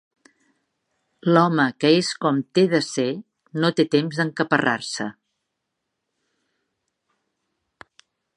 [1.33, 3.07] L'home que és com té de ser
[3.65, 5.07] no té temps d'encaparrar-se